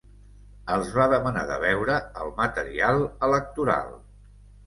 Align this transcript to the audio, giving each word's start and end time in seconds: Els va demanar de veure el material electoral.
Els 0.75 0.87
va 0.99 1.05
demanar 1.11 1.43
de 1.51 1.57
veure 1.65 1.99
el 2.23 2.33
material 2.41 3.01
electoral. 3.27 3.93